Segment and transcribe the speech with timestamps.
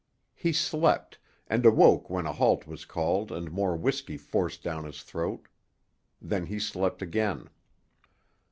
[0.33, 5.03] He slept, and awoke when a halt was called and more whisky forced down his
[5.03, 5.47] throat.
[6.19, 7.49] Then he slept again.